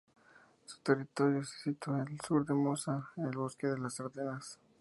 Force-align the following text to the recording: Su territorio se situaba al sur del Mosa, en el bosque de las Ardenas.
Su 0.65 0.79
territorio 0.79 1.43
se 1.43 1.59
situaba 1.59 2.01
al 2.01 2.19
sur 2.21 2.43
del 2.43 2.57
Mosa, 2.57 3.11
en 3.17 3.25
el 3.25 3.37
bosque 3.37 3.67
de 3.67 3.77
las 3.77 3.99
Ardenas. 3.99 4.57